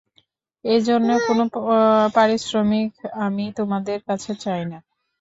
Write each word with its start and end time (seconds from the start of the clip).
এ 0.65 0.75
জন্যে 0.87 1.13
কোন 1.27 1.39
পারিশ্রমিক 2.15 2.91
আমি 3.19 3.45
তোমাদের 3.57 3.97
কাছে 4.07 4.31
চাই 4.43 4.63
না। 4.65 4.79